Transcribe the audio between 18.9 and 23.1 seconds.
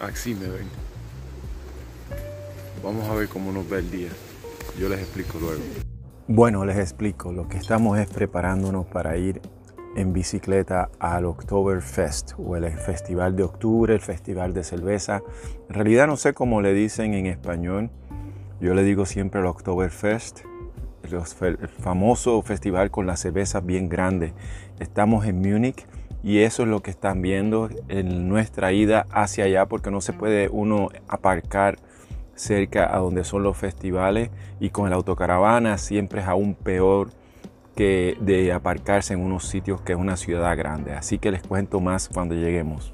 siempre el Oktoberfest, el famoso festival con